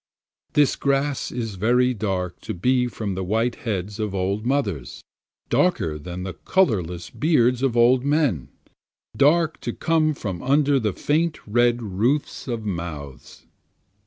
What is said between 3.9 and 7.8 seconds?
of old mothers, Darker than the colorless beards of